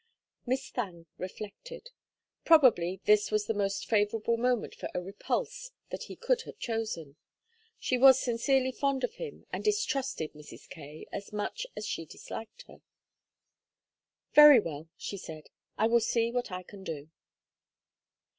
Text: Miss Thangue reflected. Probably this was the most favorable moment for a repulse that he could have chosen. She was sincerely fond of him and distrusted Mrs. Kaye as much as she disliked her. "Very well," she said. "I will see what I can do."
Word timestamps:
Miss 0.47 0.67
Thangue 0.71 1.05
reflected. 1.19 1.91
Probably 2.43 3.01
this 3.05 3.29
was 3.29 3.45
the 3.45 3.53
most 3.53 3.85
favorable 3.87 4.35
moment 4.35 4.73
for 4.73 4.89
a 4.95 4.99
repulse 4.99 5.69
that 5.91 6.05
he 6.05 6.15
could 6.15 6.41
have 6.41 6.57
chosen. 6.57 7.17
She 7.77 7.99
was 7.99 8.19
sincerely 8.19 8.71
fond 8.71 9.03
of 9.03 9.13
him 9.21 9.45
and 9.53 9.63
distrusted 9.63 10.33
Mrs. 10.33 10.67
Kaye 10.67 11.05
as 11.11 11.31
much 11.31 11.67
as 11.77 11.85
she 11.85 12.05
disliked 12.07 12.63
her. 12.63 12.81
"Very 14.33 14.59
well," 14.59 14.89
she 14.97 15.17
said. 15.17 15.49
"I 15.77 15.85
will 15.85 15.99
see 16.01 16.31
what 16.31 16.51
I 16.51 16.63
can 16.63 16.83
do." 16.83 17.11